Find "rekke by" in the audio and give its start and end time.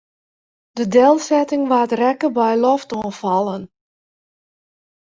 2.01-2.51